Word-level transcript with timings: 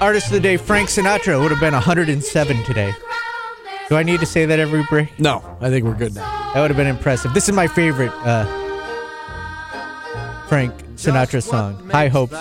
Artist 0.00 0.26
of 0.26 0.32
the 0.32 0.40
day, 0.40 0.56
Frank 0.56 0.88
Sinatra, 0.88 1.40
would 1.40 1.52
have 1.52 1.60
been 1.60 1.72
107 1.72 2.64
today. 2.64 2.92
Do 3.88 3.94
I 3.96 4.02
need 4.02 4.18
to 4.18 4.26
say 4.26 4.44
that 4.44 4.58
every 4.58 4.82
break? 4.90 5.16
No, 5.20 5.56
I 5.60 5.70
think 5.70 5.84
we're 5.84 5.94
good 5.94 6.16
now. 6.16 6.52
That 6.52 6.62
would 6.62 6.70
have 6.70 6.76
been 6.76 6.88
impressive. 6.88 7.32
This 7.32 7.48
is 7.48 7.54
my 7.54 7.68
favorite 7.68 8.12
uh, 8.24 8.44
Frank 10.48 10.74
Sinatra 10.96 11.40
song, 11.42 11.88
High 11.90 12.08
Hopes. 12.08 12.34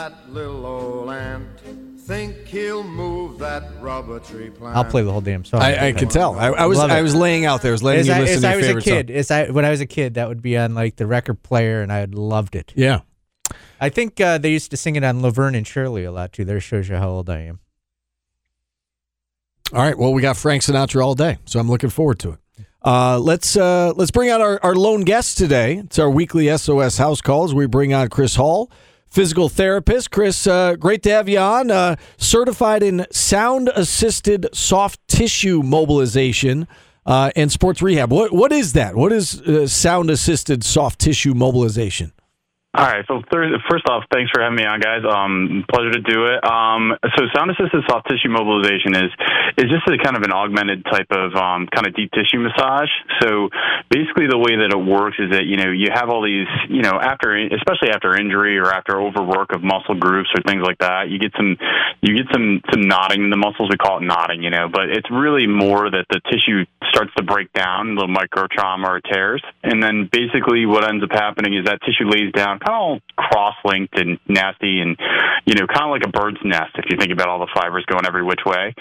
Think 2.05 2.47
he'll 2.47 2.83
move 2.83 3.39
that 3.39 3.63
rubber 3.79 4.19
tree 4.19 4.49
plant. 4.49 4.75
I'll 4.75 4.83
play 4.83 5.03
the 5.03 5.11
whole 5.11 5.21
damn 5.21 5.45
song. 5.45 5.61
I, 5.61 5.87
I 5.87 5.91
could 5.93 6.09
tell. 6.09 6.37
I, 6.37 6.47
I 6.47 6.65
was 6.65 6.77
Love 6.77 6.91
I 6.91 6.99
it. 6.99 7.01
was 7.01 7.15
laying 7.15 7.45
out 7.45 7.61
there. 7.61 7.71
I 7.71 7.73
was 7.73 7.81
letting 7.81 8.01
as 8.01 8.07
you 8.07 8.13
I, 8.13 8.19
listen 8.19 8.35
as 8.35 8.41
to 8.41 8.47
I 8.47 8.51
your 8.51 8.57
was 8.57 8.65
a 8.65 8.67
favorite 8.67 8.83
kid, 8.83 9.07
song. 9.07 9.15
as 9.15 9.31
I 9.31 9.51
when 9.51 9.63
I 9.65 9.69
was 9.69 9.79
a 9.79 9.85
kid, 9.85 10.13
that 10.15 10.27
would 10.27 10.41
be 10.41 10.57
on 10.57 10.75
like 10.75 10.97
the 10.97 11.07
record 11.07 11.41
player, 11.43 11.81
and 11.81 11.93
I 11.93 11.99
had 11.99 12.13
loved 12.13 12.55
it. 12.55 12.73
Yeah. 12.75 13.01
I 13.79 13.87
think 13.89 14.19
uh, 14.19 14.37
they 14.37 14.51
used 14.51 14.69
to 14.71 14.77
sing 14.77 14.95
it 14.97 15.03
on 15.03 15.21
Laverne 15.21 15.55
and 15.55 15.65
Shirley 15.65 16.03
a 16.03 16.11
lot 16.11 16.33
too. 16.33 16.43
There 16.43 16.59
shows 16.59 16.89
you 16.89 16.97
how 16.97 17.09
old 17.09 17.29
I 17.29 17.39
am. 17.43 17.59
All 19.71 19.81
right. 19.81 19.97
Well, 19.97 20.13
we 20.13 20.21
got 20.21 20.35
Frank 20.37 20.61
Sinatra 20.63 21.03
all 21.03 21.15
day, 21.15 21.37
so 21.45 21.59
I'm 21.59 21.69
looking 21.69 21.89
forward 21.89 22.19
to 22.19 22.31
it. 22.31 22.39
Uh, 22.83 23.17
let's 23.17 23.55
uh, 23.55 23.93
let's 23.95 24.11
bring 24.11 24.29
out 24.29 24.41
our, 24.41 24.59
our 24.61 24.75
lone 24.75 25.01
guest 25.01 25.37
today. 25.37 25.75
It's 25.77 25.99
our 25.99 26.09
weekly 26.09 26.55
SOS 26.57 26.97
house 26.97 27.21
calls. 27.21 27.55
We 27.55 27.65
bring 27.65 27.93
on 27.93 28.09
Chris 28.09 28.35
Hall, 28.35 28.69
physical 29.13 29.47
therapist. 29.47 30.09
Chris, 30.09 30.47
uh, 30.47 30.75
great 30.75 31.03
to 31.03 31.11
have 31.11 31.29
you 31.29 31.37
on. 31.37 31.69
Uh, 31.69 31.95
certified 32.17 32.81
in 32.81 33.05
sound 33.11 33.69
assisted 33.75 34.47
soft 34.53 34.99
tissue 35.07 35.61
mobilization 35.61 36.67
uh, 37.05 37.29
and 37.35 37.51
sports 37.51 37.81
rehab. 37.81 38.11
What 38.11 38.33
what 38.33 38.51
is 38.51 38.73
that? 38.73 38.95
What 38.95 39.11
is 39.11 39.39
uh, 39.41 39.67
sound 39.67 40.09
assisted 40.09 40.63
soft 40.63 40.99
tissue 40.99 41.35
mobilization? 41.35 42.11
All 42.75 42.89
right. 42.89 43.05
So 43.07 43.21
first 43.29 43.85
off, 43.87 44.03
thanks 44.11 44.31
for 44.33 44.41
having 44.41 44.57
me 44.57 44.65
on, 44.65 44.79
guys. 44.81 45.05
Um, 45.05 45.63
pleasure 45.69 45.93
to 45.93 46.01
do 46.01 46.25
it. 46.25 46.41
Um, 46.41 46.97
so 47.13 47.29
sound 47.29 47.53
assisted 47.53 47.85
soft 47.85 48.09
tissue 48.09 48.33
mobilization 48.33 48.97
is 48.97 49.13
is 49.61 49.69
just 49.69 49.85
a 49.85 50.01
kind 50.01 50.17
of 50.17 50.25
an 50.25 50.33
augmented 50.33 50.81
type 50.89 51.05
of 51.13 51.37
um, 51.37 51.69
kind 51.69 51.85
of 51.85 51.93
deep 51.93 52.09
tissue 52.17 52.41
massage. 52.41 52.89
So 53.21 53.53
basically, 53.93 54.25
the 54.25 54.41
way 54.41 54.57
that 54.57 54.73
it 54.73 54.81
works 54.81 55.21
is 55.21 55.37
that 55.37 55.45
you 55.45 55.61
know 55.61 55.69
you 55.69 55.93
have 55.93 56.09
all 56.09 56.25
these 56.25 56.49
you 56.65 56.81
know 56.81 56.97
after 56.97 57.37
especially 57.37 57.93
after 57.93 58.17
injury 58.17 58.57
or 58.57 58.73
after 58.73 58.97
overwork 58.97 59.53
of 59.53 59.61
muscle 59.61 59.93
groups 59.93 60.33
or 60.33 60.41
things 60.41 60.65
like 60.65 60.81
that, 60.81 61.13
you 61.13 61.21
get 61.21 61.29
some 61.37 61.53
you 62.01 62.17
get 62.17 62.25
some 62.33 62.57
some 62.73 62.89
knotting 62.89 63.21
in 63.21 63.29
the 63.29 63.37
muscles. 63.37 63.69
We 63.69 63.77
call 63.77 64.01
it 64.01 64.05
knotting, 64.09 64.41
you 64.41 64.49
know, 64.49 64.65
but 64.65 64.89
it's 64.89 65.13
really 65.13 65.45
more 65.45 65.93
that 65.93 66.09
the 66.09 66.25
tissue 66.25 66.65
starts 66.89 67.13
to 67.21 67.23
break 67.23 67.53
down, 67.53 67.93
little 67.93 68.09
micro 68.09 68.49
trauma 68.49 68.97
or 68.97 69.01
tears, 69.01 69.45
and 69.61 69.77
then 69.77 70.09
basically 70.09 70.65
what 70.65 70.89
ends 70.89 71.05
up 71.05 71.13
happening 71.13 71.53
is 71.53 71.69
that 71.69 71.77
tissue 71.85 72.09
lays 72.09 72.33
down 72.33 72.62
kind 72.63 72.75
of 72.75 72.81
all 72.81 72.99
cross-linked 73.15 73.97
and 73.97 74.19
nasty, 74.27 74.81
and 74.81 74.97
you 75.45 75.55
know, 75.55 75.67
kind 75.67 75.85
of 75.85 75.91
like 75.91 76.05
a 76.05 76.09
bird's 76.09 76.39
nest 76.43 76.71
if 76.75 76.85
you 76.89 76.97
think 76.97 77.11
about 77.11 77.27
all 77.27 77.39
the 77.39 77.51
fibers 77.53 77.85
going 77.85 78.05
every 78.07 78.23
which 78.23 78.41
way. 78.45 78.73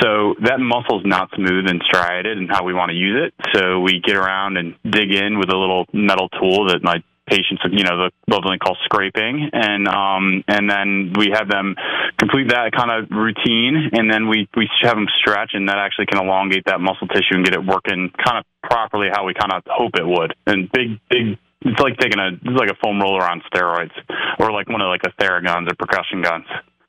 So 0.00 0.34
that 0.44 0.60
muscle's 0.60 1.04
not 1.04 1.30
smooth 1.34 1.66
and 1.68 1.82
striated, 1.86 2.38
and 2.38 2.50
how 2.50 2.64
we 2.64 2.74
want 2.74 2.90
to 2.90 2.96
use 2.96 3.28
it. 3.28 3.34
So 3.54 3.80
we 3.80 4.00
get 4.04 4.16
around 4.16 4.56
and 4.56 4.74
dig 4.84 5.12
in 5.12 5.38
with 5.38 5.50
a 5.50 5.56
little 5.56 5.86
metal 5.92 6.28
tool 6.28 6.68
that 6.68 6.82
my 6.82 7.02
patients, 7.30 7.62
you 7.70 7.84
know, 7.84 7.96
the 7.96 8.10
lovely 8.28 8.58
called 8.58 8.76
scraping, 8.84 9.50
and 9.52 9.86
um, 9.88 10.42
and 10.48 10.68
then 10.68 11.12
we 11.16 11.30
have 11.32 11.48
them 11.48 11.76
complete 12.18 12.48
that 12.48 12.72
kind 12.72 12.90
of 12.90 13.10
routine, 13.10 13.90
and 13.92 14.12
then 14.12 14.28
we 14.28 14.48
we 14.56 14.68
have 14.82 14.96
them 14.96 15.06
stretch, 15.20 15.52
and 15.54 15.68
that 15.68 15.78
actually 15.78 16.06
can 16.06 16.22
elongate 16.22 16.64
that 16.66 16.80
muscle 16.80 17.06
tissue 17.06 17.38
and 17.38 17.44
get 17.44 17.54
it 17.54 17.64
working 17.64 18.10
kind 18.22 18.38
of 18.38 18.44
properly 18.68 19.08
how 19.12 19.24
we 19.24 19.32
kind 19.32 19.52
of 19.52 19.62
hope 19.66 19.92
it 19.94 20.06
would. 20.06 20.34
And 20.46 20.70
big 20.70 20.98
big. 21.08 21.38
It's 21.62 21.80
like 21.80 21.96
taking 21.98 22.18
a 22.18 22.28
it's 22.32 22.58
like 22.58 22.70
a 22.70 22.76
foam 22.82 23.00
roller 23.00 23.22
on 23.22 23.42
steroids, 23.52 23.92
or 24.38 24.52
like 24.52 24.68
one 24.68 24.80
of 24.80 24.88
like 24.88 25.02
a 25.04 25.22
Theraguns 25.22 25.70
or 25.70 25.74
percussion 25.78 26.22
guns. 26.22 26.46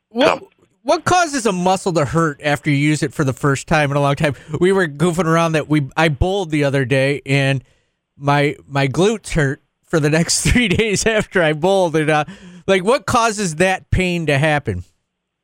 What 0.10 0.44
what 0.84 1.04
causes 1.04 1.46
a 1.46 1.52
muscle 1.52 1.94
to 1.94 2.06
hurt 2.06 2.42
after 2.44 2.70
you 2.70 2.78
use 2.78 3.04
it 3.04 3.14
for 3.14 3.24
the 3.24 3.34
first 3.34 3.68
time 3.68 3.92
in 3.92 3.98
a 3.98 4.02
long 4.02 4.16
time? 4.16 4.36
We 4.60 4.72
were 4.72 4.88
goofing 4.88 5.26
around 5.26 5.54
that 5.54 5.68
we 5.68 5.90
I 5.98 6.10
bowled 6.10 6.50
the 6.52 6.64
other 6.64 6.86
day 6.86 7.22
and 7.26 7.64
my 8.18 8.56
my 8.68 8.88
glutes 8.88 9.34
hurt 9.34 9.62
for 9.84 10.00
the 10.00 10.10
next 10.10 10.42
three 10.50 10.70
days 10.70 11.06
after 11.06 11.44
I 11.44 11.54
bowled. 11.54 11.96
And 11.96 12.10
uh, 12.10 12.26
like, 12.66 12.84
what 12.84 13.06
causes 13.06 13.58
that 13.58 13.92
pain 13.92 14.26
to 14.28 14.38
happen? 14.38 14.84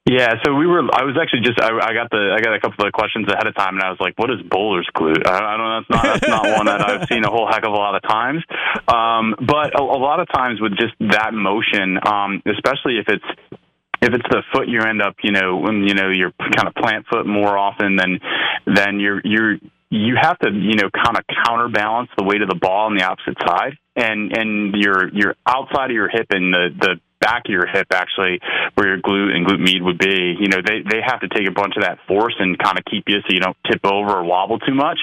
Yeah, 0.08 0.36
so 0.46 0.56
we 0.56 0.66
were. 0.66 0.80
I 0.96 1.04
was 1.04 1.20
actually 1.20 1.42
just. 1.42 1.60
I, 1.60 1.68
I 1.68 1.92
got 1.92 2.10
the. 2.10 2.32
I 2.32 2.40
got 2.40 2.56
a 2.56 2.62
couple 2.62 2.88
of 2.88 2.94
questions 2.94 3.28
ahead 3.28 3.46
of 3.46 3.56
time, 3.56 3.76
and 3.76 3.84
I 3.84 3.90
was 3.90 4.00
like, 4.00 4.18
"What 4.18 4.32
is 4.32 4.40
bowler's 4.48 4.88
glute?" 4.96 5.28
I, 5.28 5.36
I 5.36 5.58
don't. 5.60 5.84
That's 5.84 5.90
not. 5.92 6.04
That's 6.04 6.28
not 6.32 6.44
one 6.56 6.66
that 6.68 6.80
I've 6.80 7.08
seen 7.10 7.26
a 7.26 7.30
whole 7.30 7.46
heck 7.46 7.66
of 7.68 7.74
a 7.74 7.76
lot 7.76 7.94
of 7.96 8.08
times. 8.08 8.42
Um, 8.88 9.36
but 9.36 9.76
a, 9.78 9.84
a 9.84 10.00
lot 10.00 10.22
of 10.22 10.32
times 10.32 10.62
with 10.62 10.80
just 10.80 10.96
that 11.12 11.34
motion, 11.34 12.00
um, 12.08 12.42
especially 12.48 13.04
if 13.04 13.12
it's 13.12 13.60
if 14.02 14.14
it's 14.14 14.28
the 14.32 14.44
foot 14.54 14.70
you 14.70 14.80
end 14.80 15.02
up, 15.02 15.16
you 15.24 15.32
know, 15.32 15.58
when 15.58 15.84
you 15.84 15.94
know 15.94 16.08
you're 16.08 16.32
kind 16.40 16.68
of 16.68 16.76
plant 16.76 17.06
foot 17.12 17.28
more 17.28 17.58
often 17.58 17.98
than 17.98 18.20
then 18.66 19.02
you're 19.02 19.20
you're 19.26 19.58
you 19.90 20.16
have 20.22 20.40
to 20.40 20.50
you 20.52 20.76
know 20.76 20.88
kind 20.88 21.18
of 21.18 21.24
counterbalance 21.46 22.10
the 22.18 22.24
weight 22.24 22.42
of 22.42 22.48
the 22.48 22.56
ball 22.56 22.88
on 22.88 22.96
the 22.96 23.04
opposite 23.04 23.36
side, 23.46 23.76
and 23.98 24.32
and 24.32 24.76
your 24.76 25.10
your 25.12 25.36
outside 25.46 25.92
of 25.92 25.96
your 25.96 26.08
hip 26.08 26.28
and 26.30 26.54
the 26.54 26.70
the 26.80 26.96
back 27.28 27.44
of 27.46 27.52
your 27.52 27.68
hip 27.68 27.88
actually 27.92 28.40
where 28.76 28.88
your 28.88 29.02
glute 29.04 29.36
and 29.36 29.46
glute 29.46 29.60
med 29.60 29.84
would 29.84 30.00
be 30.00 30.36
you 30.40 30.48
know 30.48 30.64
they 30.64 30.80
they 30.88 31.04
have 31.04 31.20
to 31.20 31.28
take 31.28 31.48
a 31.48 31.52
bunch 31.52 31.76
of 31.76 31.84
that 31.84 32.00
force 32.08 32.36
and 32.40 32.58
kind 32.58 32.80
of 32.80 32.86
keep 32.86 33.04
you 33.08 33.20
so 33.28 33.36
you 33.36 33.44
don't 33.44 33.58
tip 33.70 33.84
over 33.84 34.16
or 34.16 34.24
wobble 34.24 34.60
too 34.60 34.74
much. 34.74 35.00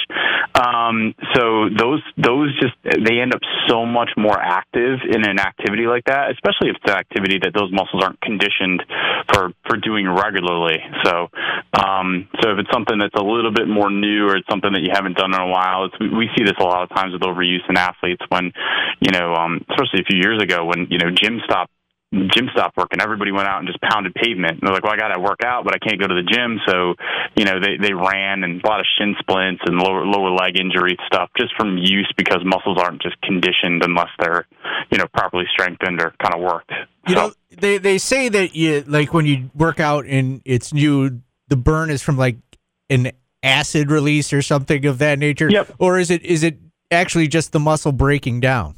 Um 0.57 1.15
so 1.37 1.69
those 1.69 2.01
those 2.17 2.49
just 2.57 2.73
they 2.83 3.21
end 3.21 3.35
up 3.35 3.45
so 3.69 3.85
much 3.85 4.11
more 4.17 4.41
active 4.41 5.01
in 5.05 5.29
an 5.29 5.39
activity 5.39 5.87
like 5.87 6.05
that 6.07 6.33
especially 6.33 6.73
if 6.73 6.77
it's 6.81 6.91
an 6.91 6.97
activity 6.97 7.39
that 7.45 7.53
those 7.53 7.71
muscles 7.71 8.03
aren't 8.03 8.21
conditioned 8.21 8.81
for 9.29 9.53
for 9.69 9.77
doing 9.77 10.09
regularly. 10.09 10.81
So 11.05 11.29
um 11.77 12.29
so 12.41 12.53
if 12.53 12.59
it's 12.59 12.73
something 12.73 12.97
that's 12.99 13.21
a 13.21 13.25
little 13.25 13.53
bit 13.53 13.69
more 13.69 13.91
new 13.91 14.25
or 14.29 14.37
it's 14.37 14.49
something 14.49 14.73
that 14.73 14.81
you 14.81 14.91
haven't 14.93 15.17
done 15.21 15.35
in 15.35 15.41
a 15.41 15.51
while 15.53 15.85
it's 15.85 15.99
we 16.01 16.31
see 16.37 16.45
this 16.45 16.57
a 16.59 16.65
lot 16.65 16.83
of 16.83 16.89
times 16.97 17.13
with 17.13 17.21
overuse 17.21 17.65
in 17.69 17.77
athletes 17.77 18.23
when 18.29 18.53
you 19.01 19.11
know 19.13 19.35
um 19.35 19.61
especially 19.69 20.01
a 20.01 20.09
few 20.09 20.17
years 20.17 20.41
ago 20.41 20.65
when 20.65 20.87
you 20.89 20.99
know 20.99 21.11
gym 21.11 21.41
stopped 21.45 21.74
gym 22.33 22.49
stopped 22.53 22.77
working. 22.77 23.01
Everybody 23.01 23.33
went 23.33 23.49
out 23.49 23.59
and 23.59 23.67
just 23.67 23.81
pounded 23.83 24.15
pavement. 24.15 24.53
And 24.53 24.61
they're 24.63 24.73
like, 24.75 24.85
well, 24.85 24.93
I 24.93 24.97
got 24.97 25.15
to 25.15 25.21
work 25.21 25.41
out, 25.45 25.65
but 25.65 25.75
I 25.75 25.79
can't 25.79 26.01
go 26.01 26.07
to 26.07 26.15
the 26.15 26.23
gym. 26.23 26.61
So, 26.67 26.95
you 27.37 27.45
know, 27.45 27.61
they, 27.61 27.77
they 27.81 27.93
ran 27.93 28.45
and 28.45 28.63
a 28.63 28.67
lot 28.67 28.81
of 28.81 28.87
shin 28.99 29.15
splints 29.19 29.63
and 29.67 29.79
lower, 29.79 30.05
lower 30.07 30.31
leg 30.31 30.59
injury 30.59 30.97
stuff 31.07 31.31
just 31.39 31.55
from 31.57 31.77
use 31.79 32.11
because 32.17 32.39
muscles 32.45 32.79
aren't 32.81 33.03
just 33.03 33.21
conditioned 33.23 33.83
unless 33.85 34.11
they're, 34.19 34.47
you 34.91 34.99
know, 34.99 35.07
properly 35.13 35.45
strengthened 35.53 36.01
or 36.01 36.15
kind 36.23 36.35
of 36.35 36.41
worked. 36.41 36.71
You 37.09 37.15
So- 37.15 37.27
know, 37.29 37.33
they 37.61 37.79
they 37.79 37.99
say 37.99 38.29
that 38.31 38.57
you 38.57 38.83
like 38.87 39.15
when 39.15 39.27
you 39.27 39.51
work 39.55 39.79
out 39.79 40.07
and 40.07 40.41
it's 40.45 40.73
new, 40.73 41.21
the 41.49 41.57
burn 41.57 41.91
is 41.91 42.03
from 42.03 42.17
like 42.17 42.37
an 42.91 43.13
acid 43.43 43.91
release 43.91 44.33
or 44.33 44.43
something 44.43 44.85
of 44.87 44.99
that 44.99 45.19
nature. 45.19 45.49
Yep. 45.51 45.73
Or 45.79 45.99
is 45.99 46.11
it 46.11 46.23
is 46.23 46.43
it 46.43 46.59
actually 46.91 47.29
just 47.29 47.53
the 47.53 47.61
muscle 47.61 47.93
breaking 47.93 48.41
down? 48.41 48.77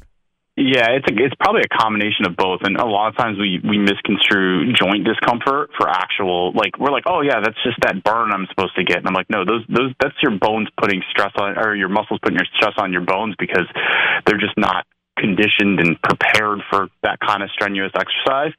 Yeah, 0.57 0.97
it's 0.97 1.05
a, 1.05 1.13
it's 1.13 1.35
probably 1.39 1.61
a 1.61 1.69
combination 1.69 2.25
of 2.25 2.35
both, 2.35 2.61
and 2.63 2.77
a 2.77 2.85
lot 2.85 3.09
of 3.09 3.15
times 3.15 3.37
we 3.37 3.61
we 3.61 3.77
misconstrue 3.77 4.73
joint 4.73 5.05
discomfort 5.05 5.69
for 5.77 5.87
actual 5.87 6.51
like 6.53 6.79
we're 6.79 6.89
like, 6.89 7.05
oh 7.05 7.21
yeah, 7.21 7.37
that's 7.45 7.61
just 7.61 7.77
that 7.85 8.03
burn 8.03 8.33
I'm 8.33 8.47
supposed 8.49 8.75
to 8.75 8.83
get, 8.83 8.97
and 8.97 9.07
I'm 9.07 9.13
like, 9.13 9.29
no, 9.29 9.45
those 9.45 9.61
those 9.69 9.93
that's 10.01 10.17
your 10.23 10.33
bones 10.33 10.67
putting 10.81 11.03
stress 11.11 11.31
on, 11.39 11.59
or 11.59 11.75
your 11.75 11.89
muscles 11.89 12.19
putting 12.23 12.39
your 12.41 12.49
stress 12.57 12.73
on 12.77 12.91
your 12.91 13.05
bones 13.05 13.35
because 13.37 13.69
they're 14.25 14.41
just 14.41 14.57
not 14.57 14.87
conditioned 15.17 15.79
and 15.79 16.01
prepared 16.01 16.61
for 16.69 16.87
that 17.03 17.19
kind 17.19 17.43
of 17.43 17.49
strenuous 17.51 17.91
exercise. 17.93 18.53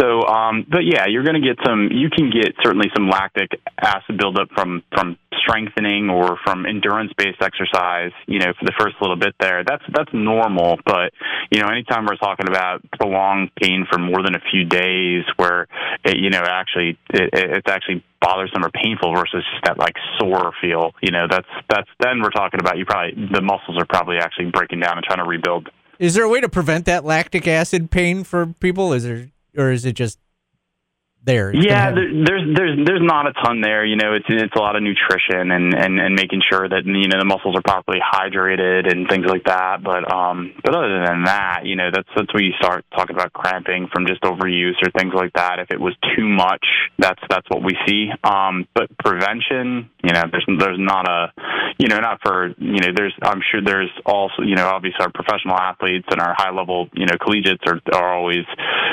So, 0.00 0.22
um, 0.26 0.66
but 0.68 0.84
yeah, 0.84 1.04
you're 1.08 1.24
going 1.24 1.40
to 1.40 1.46
get 1.46 1.56
some. 1.64 1.88
You 1.92 2.10
can 2.10 2.30
get 2.30 2.52
certainly 2.62 2.88
some 2.94 3.08
lactic 3.08 3.50
acid 3.80 4.18
buildup 4.18 4.48
from 4.54 4.82
from 4.92 5.16
strengthening 5.50 6.08
or 6.08 6.38
from 6.44 6.66
endurance 6.66 7.12
based 7.16 7.40
exercise. 7.40 8.12
You 8.26 8.38
know, 8.38 8.52
for 8.58 8.64
the 8.64 8.72
first 8.78 8.96
little 9.00 9.16
bit 9.16 9.34
there, 9.40 9.64
that's 9.66 9.84
that's 9.92 10.10
normal. 10.12 10.78
But 10.84 11.12
you 11.50 11.60
know, 11.60 11.68
anytime 11.68 12.06
we're 12.06 12.16
talking 12.16 12.48
about 12.48 12.82
prolonged 12.92 13.50
pain 13.60 13.86
for 13.90 13.98
more 13.98 14.22
than 14.22 14.34
a 14.34 14.40
few 14.50 14.64
days, 14.64 15.24
where 15.36 15.66
it, 16.04 16.16
you 16.18 16.30
know 16.30 16.42
actually 16.42 16.98
it, 17.10 17.30
it's 17.32 17.68
actually 17.68 18.04
bothersome 18.20 18.64
or 18.64 18.70
painful 18.70 19.14
versus 19.14 19.44
just 19.52 19.64
that 19.64 19.78
like 19.78 19.94
sore 20.18 20.52
feel. 20.60 20.92
You 21.02 21.10
know, 21.10 21.26
that's 21.28 21.48
that's 21.68 21.88
then 22.00 22.22
we're 22.22 22.30
talking 22.30 22.60
about 22.60 22.78
you 22.78 22.84
probably 22.84 23.28
the 23.32 23.42
muscles 23.42 23.78
are 23.78 23.86
probably 23.86 24.18
actually 24.18 24.50
breaking 24.50 24.80
down 24.80 24.96
and 24.96 25.04
trying 25.04 25.24
to 25.24 25.28
rebuild. 25.28 25.68
Is 25.98 26.14
there 26.14 26.24
a 26.24 26.28
way 26.28 26.40
to 26.40 26.48
prevent 26.48 26.86
that 26.86 27.04
lactic 27.04 27.46
acid 27.46 27.90
pain 27.90 28.24
for 28.24 28.46
people? 28.46 28.92
Is 28.92 29.04
there 29.04 29.28
or 29.56 29.70
is 29.70 29.84
it 29.84 29.92
just 29.92 30.18
there. 31.24 31.54
Yeah, 31.54 31.92
there, 31.92 32.08
there's 32.24 32.56
there's 32.56 32.86
there's 32.86 33.02
not 33.02 33.26
a 33.26 33.32
ton 33.44 33.60
there. 33.60 33.84
You 33.84 33.96
know, 33.96 34.14
it's 34.14 34.26
it's 34.28 34.54
a 34.56 34.58
lot 34.58 34.76
of 34.76 34.82
nutrition 34.82 35.50
and 35.50 35.74
and 35.74 36.00
and 36.00 36.14
making 36.14 36.40
sure 36.48 36.68
that 36.68 36.84
you 36.86 37.08
know 37.08 37.18
the 37.18 37.24
muscles 37.24 37.56
are 37.56 37.62
properly 37.62 37.98
hydrated 38.00 38.90
and 38.90 39.08
things 39.08 39.26
like 39.26 39.44
that. 39.44 39.82
But 39.82 40.10
um, 40.12 40.52
but 40.64 40.74
other 40.74 41.04
than 41.04 41.24
that, 41.24 41.62
you 41.64 41.76
know, 41.76 41.90
that's 41.92 42.08
that's 42.16 42.32
where 42.32 42.42
you 42.42 42.52
start 42.58 42.84
talking 42.94 43.16
about 43.16 43.32
cramping 43.32 43.88
from 43.92 44.06
just 44.06 44.22
overuse 44.22 44.80
or 44.82 44.90
things 44.96 45.12
like 45.14 45.32
that. 45.34 45.58
If 45.58 45.70
it 45.70 45.80
was 45.80 45.94
too 46.16 46.28
much, 46.28 46.64
that's 46.98 47.20
that's 47.28 47.46
what 47.48 47.62
we 47.62 47.76
see. 47.86 48.08
Um, 48.24 48.66
but 48.74 48.88
prevention, 48.98 49.90
you 50.02 50.12
know, 50.12 50.24
there's 50.30 50.46
there's 50.58 50.80
not 50.80 51.08
a, 51.08 51.32
you 51.78 51.88
know, 51.88 52.00
not 52.00 52.20
for 52.22 52.48
you 52.58 52.80
know, 52.80 52.88
there's 52.96 53.14
I'm 53.22 53.42
sure 53.50 53.60
there's 53.62 53.92
also 54.06 54.42
you 54.42 54.56
know 54.56 54.68
obviously 54.68 55.00
our 55.00 55.12
professional 55.12 55.56
athletes 55.56 56.06
and 56.10 56.20
our 56.20 56.34
high 56.36 56.50
level 56.50 56.88
you 56.94 57.06
know 57.06 57.16
collegiates 57.20 57.62
are 57.66 57.80
are 57.92 58.14
always 58.14 58.44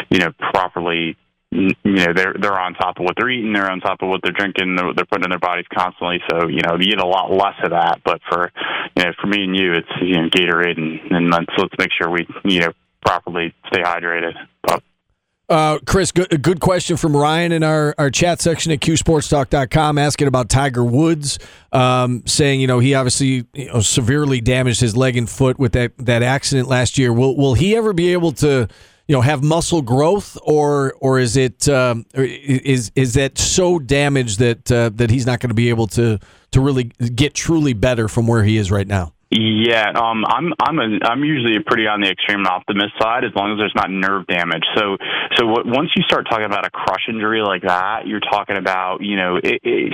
you 0.09 0.19
know 0.19 0.31
properly 0.51 1.15
you 1.51 1.73
know 1.85 2.13
they're 2.13 2.35
they're 2.39 2.59
on 2.59 2.73
top 2.73 2.97
of 2.99 3.05
what 3.05 3.15
they're 3.17 3.29
eating, 3.29 3.53
they're 3.53 3.71
on 3.71 3.79
top 3.79 4.01
of 4.01 4.09
what 4.09 4.21
they're 4.21 4.33
drinking, 4.33 4.75
they're, 4.75 4.93
they're 4.93 5.05
putting 5.05 5.23
in 5.25 5.29
their 5.29 5.39
bodies 5.39 5.65
constantly. 5.73 6.19
So 6.29 6.47
you 6.47 6.61
know 6.65 6.75
you 6.79 6.91
get 6.91 6.99
a 6.99 7.07
lot 7.07 7.31
less 7.31 7.55
of 7.63 7.71
that. 7.71 8.01
But 8.03 8.19
for 8.29 8.51
you 8.95 9.03
know 9.03 9.11
for 9.21 9.27
me 9.27 9.43
and 9.43 9.55
you, 9.55 9.73
it's 9.73 9.87
you 10.01 10.15
know 10.15 10.29
Gatorade, 10.29 10.77
and, 10.77 10.99
and 11.11 11.29
let's 11.31 11.45
let's 11.57 11.73
make 11.79 11.89
sure 11.97 12.09
we 12.09 12.27
you 12.43 12.59
know 12.61 12.71
properly 13.05 13.53
stay 13.67 13.81
hydrated. 13.81 14.33
But, 14.63 14.83
Uh, 15.49 15.79
Chris, 15.85 16.11
good, 16.11 16.33
a 16.33 16.37
good 16.37 16.59
question 16.59 16.97
from 16.97 17.15
Ryan 17.15 17.53
in 17.53 17.63
our, 17.63 17.95
our 17.97 18.09
chat 18.09 18.41
section 18.41 18.69
at 18.73 18.81
qsportstalk.com 18.81 19.97
asking 19.97 20.27
about 20.27 20.49
Tiger 20.49 20.83
Woods, 20.83 21.39
um, 21.71 22.23
saying, 22.25 22.59
you 22.59 22.67
know, 22.67 22.79
he 22.79 22.93
obviously 22.93 23.45
you 23.53 23.67
know, 23.67 23.79
severely 23.79 24.41
damaged 24.41 24.81
his 24.81 24.97
leg 24.97 25.15
and 25.15 25.29
foot 25.29 25.57
with 25.57 25.71
that, 25.71 25.93
that 25.99 26.21
accident 26.21 26.67
last 26.67 26.97
year. 26.97 27.13
Will 27.13 27.37
will 27.37 27.53
he 27.53 27.77
ever 27.77 27.93
be 27.93 28.11
able 28.11 28.33
to, 28.33 28.67
you 29.07 29.15
know, 29.15 29.21
have 29.21 29.43
muscle 29.43 29.81
growth 29.81 30.37
or 30.43 30.93
or 30.99 31.19
is 31.19 31.37
it 31.37 31.67
um, 31.69 32.05
is 32.13 32.91
is 32.95 33.13
that 33.13 33.37
so 33.37 33.79
damaged 33.79 34.39
that 34.39 34.71
uh, 34.71 34.89
that 34.95 35.09
he's 35.09 35.25
not 35.25 35.39
going 35.39 35.49
to 35.49 35.55
be 35.55 35.69
able 35.69 35.87
to 35.87 36.19
to 36.51 36.61
really 36.61 36.85
get 36.85 37.33
truly 37.33 37.73
better 37.73 38.07
from 38.07 38.27
where 38.27 38.43
he 38.43 38.57
is 38.57 38.69
right 38.69 38.87
now? 38.87 39.13
Yeah, 39.29 39.91
um, 39.95 40.23
I'm 40.25 40.53
I'm 40.61 40.79
a 40.79 40.99
I'm 41.03 41.23
usually 41.23 41.57
pretty 41.65 41.87
on 41.87 42.01
the 42.01 42.09
extreme 42.09 42.45
optimist 42.45 42.93
side 42.99 43.25
as 43.25 43.31
long 43.35 43.51
as 43.51 43.57
there's 43.57 43.75
not 43.75 43.89
nerve 43.89 44.25
damage. 44.27 44.63
So 44.75 44.97
so 45.35 45.45
what, 45.47 45.65
once 45.65 45.89
you 45.95 46.03
start 46.03 46.27
talking 46.29 46.45
about 46.45 46.65
a 46.65 46.69
crush 46.69 47.07
injury 47.09 47.41
like 47.41 47.63
that, 47.63 48.07
you're 48.07 48.21
talking 48.21 48.57
about 48.57 48.99
you 49.01 49.17
know 49.17 49.35
it, 49.35 49.59
it, 49.63 49.93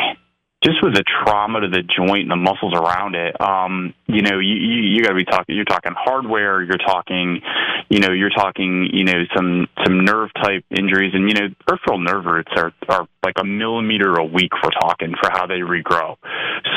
just 0.63 0.83
with 0.83 0.94
the 0.94 1.04
trauma 1.04 1.62
to 1.62 1.68
the 1.68 1.81
joint 1.81 2.24
and 2.24 2.31
the 2.31 2.36
muscles 2.36 2.74
around 2.74 3.15
it. 3.15 3.36
Um, 3.42 3.94
you 4.13 4.21
know 4.21 4.39
you 4.39 4.56
you, 4.56 4.81
you 4.95 5.04
got 5.04 5.10
to 5.10 5.15
be 5.15 5.25
talking. 5.25 5.56
You're 5.56 5.65
talking 5.65 5.94
hardware. 5.95 6.62
You're 6.62 6.77
talking 6.77 7.42
you 7.89 8.00
know 8.00 8.12
you're 8.12 8.30
talking 8.30 8.89
you 8.92 9.06
know 9.06 9.24
some 9.36 9.68
some 9.83 10.06
nerve 10.06 10.30
type 10.42 10.63
injuries 10.69 11.13
and 11.13 11.30
you 11.30 11.36
know 11.36 11.48
peripheral 11.68 12.00
nerve 12.00 12.25
roots 12.25 12.51
are 12.56 12.71
are 12.89 13.07
like 13.24 13.36
a 13.39 13.45
millimeter 13.45 14.15
a 14.15 14.25
week. 14.25 14.51
We're 14.63 14.71
talking 14.81 15.13
for 15.21 15.30
how 15.31 15.48
they 15.48 15.60
regrow. 15.60 16.18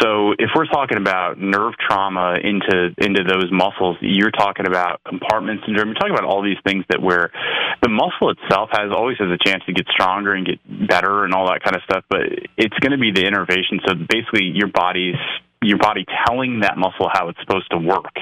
So 0.01 0.33
if 0.39 0.51
we're 0.55 0.67
talking 0.67 0.99
about 0.99 1.39
nerve 1.39 1.75
trauma 1.79 2.37
into 2.43 2.95
into 2.99 3.25
those 3.25 3.51
muscles, 3.51 3.97
you're 4.01 4.31
talking 4.31 4.67
about 4.67 5.01
compartment 5.05 5.61
syndrome. 5.67 5.89
You're 5.89 5.95
talking 5.95 6.15
about 6.15 6.25
all 6.25 6.43
these 6.43 6.59
things 6.65 6.85
that 6.89 7.01
where 7.01 7.31
the 7.83 7.89
muscle 7.89 8.31
itself 8.31 8.71
has 8.73 8.91
always 8.93 9.19
has 9.19 9.29
a 9.29 9.39
chance 9.45 9.63
to 9.67 9.73
get 9.73 9.87
stronger 9.89 10.33
and 10.33 10.47
get 10.47 10.59
better 10.89 11.25
and 11.25 11.35
all 11.35 11.47
that 11.49 11.63
kind 11.63 11.77
of 11.77 11.83
stuff. 11.83 12.05
But 12.09 12.27
it's 12.57 12.79
going 12.81 12.93
to 12.93 12.99
be 12.99 13.13
the 13.13 13.27
innervation. 13.27 13.81
So 13.87 13.95
basically, 13.95 14.53
your 14.55 14.69
body's 14.69 15.17
your 15.63 15.79
body 15.79 16.05
telling 16.27 16.61
that 16.61 16.77
muscle 16.77 17.09
how 17.13 17.29
it's 17.29 17.39
supposed 17.41 17.71
to 17.71 17.79
work, 17.79 18.15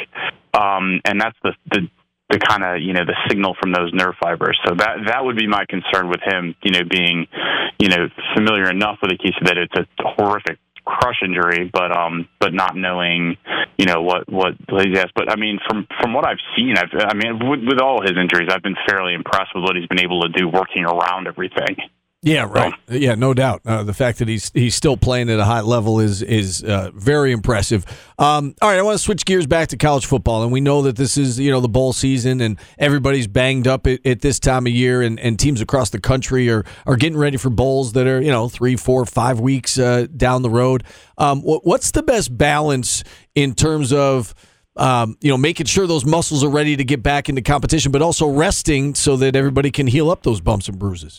um, 0.55 1.01
and 1.05 1.21
that's 1.21 1.37
the 1.43 1.53
the 1.71 1.89
the 2.31 2.39
kind 2.39 2.65
of 2.65 2.81
you 2.81 2.93
know 2.93 3.05
the 3.05 3.17
signal 3.29 3.55
from 3.61 3.73
those 3.73 3.93
nerve 3.93 4.15
fibers. 4.21 4.59
So 4.67 4.75
that 4.77 4.97
that 5.07 5.25
would 5.25 5.37
be 5.37 5.47
my 5.47 5.65
concern 5.69 6.09
with 6.09 6.21
him. 6.25 6.55
You 6.63 6.73
know, 6.73 6.85
being 6.89 7.27
you 7.79 7.89
know 7.89 8.09
familiar 8.35 8.71
enough 8.71 8.99
with 9.03 9.13
Akisa 9.13 9.45
that 9.45 9.59
it's 9.59 9.75
a 9.75 9.87
horrific 10.17 10.59
crush 10.85 11.17
injury, 11.25 11.71
but 11.73 11.97
um, 11.97 12.29
but 12.41 12.53
not 12.53 12.77
knowing, 12.77 13.37
you 13.79 13.87
know, 13.87 14.03
what 14.03 14.31
what 14.31 14.55
he's 14.69 14.99
asked. 14.99 15.15
But 15.15 15.31
I 15.31 15.37
mean, 15.37 15.59
from 15.67 15.87
from 16.01 16.13
what 16.13 16.27
I've 16.27 16.43
seen, 16.57 16.77
I've, 16.77 16.91
I 16.93 17.15
mean, 17.15 17.49
with, 17.49 17.61
with 17.67 17.81
all 17.81 18.03
his 18.03 18.13
injuries, 18.21 18.49
I've 18.51 18.63
been 18.63 18.77
fairly 18.87 19.15
impressed 19.15 19.55
with 19.55 19.65
what 19.65 19.77
he's 19.77 19.87
been 19.87 20.01
able 20.01 20.23
to 20.23 20.29
do 20.29 20.49
working 20.49 20.85
around 20.85 21.27
everything. 21.27 21.77
Yeah, 22.25 22.49
right. 22.51 22.73
Yeah, 22.89 23.15
no 23.17 23.35
doubt. 23.35 23.61
Uh, 23.67 23.83
the 23.83 23.93
fact 23.93 24.19
that 24.19 24.29
he's 24.29 24.51
he's 24.55 24.75
still 24.75 24.97
playing 24.97 25.29
at 25.29 25.39
a 25.39 25.45
high 25.45 25.61
level 25.61 26.01
is 26.01 26.23
is 26.23 26.63
uh, 26.63 26.91
very 26.95 27.33
impressive. 27.33 27.85
Um, 28.19 28.55
all 28.63 28.71
right, 28.71 28.79
I 28.79 28.83
want 28.83 28.97
to 28.97 29.03
switch 29.03 29.27
gears 29.27 29.47
back 29.47 29.69
to 29.69 29.77
college 29.77 30.07
football, 30.07 30.43
and 30.43 30.51
we 30.51 30.63
know 30.63 30.83
that 30.83 30.97
this 30.97 31.19
is 31.19 31.39
you 31.39 31.51
know 31.51 31.61
the 31.61 31.69
bowl 31.69 31.93
season, 31.93 32.41
and 32.41 32.59
everybody's 32.79 33.27
banged 33.27 33.69
up 33.69 33.87
at, 33.87 34.05
at 34.07 34.23
this 34.23 34.41
time 34.41 34.67
of 34.67 34.73
year, 34.73 35.03
and, 35.03 35.21
and 35.21 35.39
teams 35.39 35.61
across 35.61 35.91
the 35.91 36.01
country 36.01 36.49
are 36.49 36.65
are 36.87 36.97
getting 36.97 37.19
ready 37.19 37.37
for 37.37 37.51
bowls 37.51 37.93
that 37.93 38.07
are 38.07 38.23
you 38.23 38.31
know 38.31 38.49
three, 38.49 38.77
four, 38.77 39.05
five 39.05 39.39
weeks 39.39 39.79
uh, 39.79 40.07
down 40.17 40.41
the 40.41 40.51
road. 40.51 40.83
Um, 41.19 41.43
what, 41.43 41.67
what's 41.67 41.91
the 41.91 42.03
best 42.03 42.37
balance 42.37 43.05
in 43.35 43.55
terms 43.55 43.93
of 43.93 44.35
um, 44.77 45.17
you 45.21 45.31
know, 45.31 45.37
making 45.37 45.67
sure 45.67 45.87
those 45.87 46.05
muscles 46.05 46.43
are 46.43 46.51
ready 46.51 46.77
to 46.77 46.85
get 46.85 47.03
back 47.03 47.29
into 47.29 47.43
competition, 47.43 47.93
but 47.93 48.03
also 48.03 48.29
resting 48.29 48.95
so 48.95 49.17
that 49.19 49.37
everybody 49.37 49.71
can 49.71 49.87
heal 49.87 50.11
up 50.11 50.23
those 50.25 50.41
bumps 50.41 50.69
and 50.69 50.79
bruises. 50.79 51.19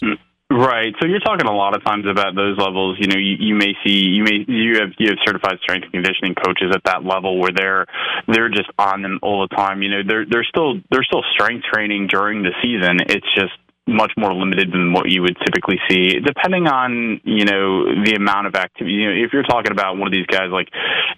Right. 0.55 0.95
So 1.01 1.05
you're 1.05 1.19
talking 1.19 1.47
a 1.47 1.53
lot 1.53 1.75
of 1.75 1.83
times 1.83 2.05
about 2.07 2.33
those 2.33 2.57
levels. 2.57 2.95
You 2.97 3.07
know, 3.07 3.17
you, 3.17 3.35
you 3.39 3.55
may 3.55 3.73
see 3.83 4.07
you 4.07 4.23
may 4.23 4.45
you 4.47 4.79
have 4.79 4.95
you 4.97 5.09
have 5.09 5.17
certified 5.25 5.59
strength 5.61 5.83
and 5.83 5.91
conditioning 5.91 6.33
coaches 6.33 6.71
at 6.73 6.81
that 6.85 7.03
level 7.03 7.39
where 7.39 7.51
they're 7.51 7.85
they're 8.29 8.47
just 8.47 8.69
on 8.79 9.01
them 9.01 9.19
all 9.21 9.45
the 9.45 9.53
time. 9.53 9.81
You 9.81 9.89
know, 9.89 10.01
they're 10.07 10.25
they're 10.25 10.47
still 10.47 10.75
they're 10.89 11.03
still 11.03 11.23
strength 11.33 11.65
training 11.73 12.07
during 12.07 12.41
the 12.41 12.51
season. 12.63 13.01
It's 13.01 13.27
just 13.35 13.51
much 13.87 14.11
more 14.17 14.33
limited 14.33 14.71
than 14.71 14.91
what 14.93 15.09
you 15.09 15.21
would 15.21 15.37
typically 15.45 15.79
see, 15.89 16.19
depending 16.19 16.67
on 16.67 17.21
you 17.23 17.45
know 17.45 17.85
the 18.03 18.15
amount 18.17 18.47
of 18.47 18.55
activity. 18.55 18.93
You 18.95 19.05
know, 19.09 19.25
if 19.25 19.33
you're 19.33 19.43
talking 19.43 19.71
about 19.71 19.97
one 19.97 20.07
of 20.07 20.13
these 20.13 20.25
guys 20.25 20.49
like, 20.51 20.69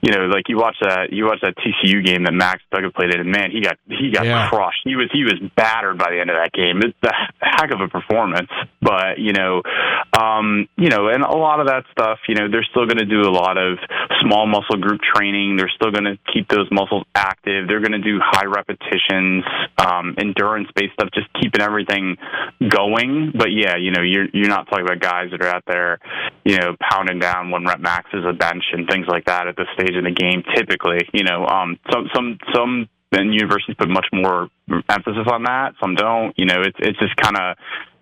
you 0.01 0.11
know, 0.11 0.25
like 0.27 0.49
you 0.49 0.57
watch 0.57 0.75
that 0.81 1.11
you 1.13 1.25
watch 1.25 1.39
that 1.41 1.55
TCU 1.57 2.03
game 2.05 2.23
that 2.25 2.33
Max 2.33 2.61
Duggan 2.71 2.91
played 2.91 3.13
in, 3.13 3.21
and 3.21 3.31
man, 3.31 3.51
he 3.51 3.61
got 3.61 3.77
he 3.87 4.11
got 4.11 4.25
Yeah. 4.25 4.49
crushed. 4.49 4.81
He 4.83 4.95
was 4.95 5.09
he 5.13 5.23
was 5.23 5.39
battered 5.55 5.97
by 5.97 6.11
the 6.11 6.19
end 6.19 6.29
of 6.29 6.35
that 6.35 6.51
game. 6.51 6.81
It's 6.83 6.97
a 7.03 7.13
heck 7.39 7.71
of 7.71 7.81
a 7.81 7.87
performance, 7.87 8.49
but 8.81 9.17
you 9.17 9.33
know, 9.33 9.61
um, 10.19 10.67
you 10.77 10.89
know, 10.89 11.07
and 11.07 11.23
a 11.23 11.35
lot 11.37 11.59
of 11.59 11.67
that 11.67 11.85
stuff, 11.91 12.19
you 12.27 12.35
know, 12.35 12.49
they're 12.51 12.67
still 12.69 12.85
going 12.85 12.97
to 12.99 13.05
do 13.05 13.21
a 13.21 13.31
lot 13.31 13.57
of 13.57 13.77
small 14.21 14.45
muscle 14.45 14.77
group 14.77 15.01
training. 15.01 15.57
They're 15.57 15.71
still 15.75 15.91
going 15.91 16.05
to 16.05 16.17
keep 16.33 16.47
those 16.49 16.67
muscles 16.71 17.03
active. 17.15 17.67
They're 17.67 17.79
going 17.79 17.93
to 17.93 18.03
do 18.03 18.19
high 18.21 18.45
repetitions, 18.45 19.43
um, 19.77 20.15
endurance 20.17 20.69
based 20.75 20.93
stuff, 20.93 21.09
just 21.13 21.27
keeping 21.41 21.61
everything 21.61 22.17
going. 22.59 23.31
But 23.35 23.51
yeah, 23.51 23.75
you 23.77 23.91
know, 23.91 24.01
you're 24.01 24.27
you're 24.33 24.49
not 24.49 24.67
talking 24.69 24.85
about 24.85 24.99
guys 24.99 25.31
that 25.31 25.41
are 25.41 25.49
out 25.49 25.63
there, 25.67 25.99
you 26.45 26.57
know, 26.57 26.75
pounding 26.91 27.19
down 27.19 27.51
one 27.51 27.65
rep 27.65 27.79
maxes 27.79 28.23
a 28.27 28.33
bench 28.33 28.63
and 28.73 28.87
things 28.87 29.05
like 29.07 29.25
that 29.25 29.47
at 29.47 29.55
this 29.55 29.67
stage 29.73 29.95
in 29.95 30.05
the 30.05 30.11
game. 30.11 30.43
Typically, 30.55 30.99
you 31.13 31.23
know, 31.23 31.45
um, 31.45 31.77
some 31.91 32.09
some 32.13 32.37
some 32.53 32.89
then 33.11 33.31
universities 33.31 33.75
put 33.77 33.89
much 33.89 34.07
more 34.11 34.49
emphasis 34.89 35.27
on 35.31 35.43
that. 35.43 35.73
Some 35.81 35.95
don't. 35.95 36.33
You 36.37 36.45
know, 36.45 36.61
it's 36.61 36.77
it's 36.79 36.99
just 36.99 37.15
kind 37.17 37.37
of 37.37 37.57